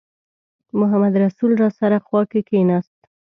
[0.79, 2.97] محمدرسول راسره خوا کې کېناست.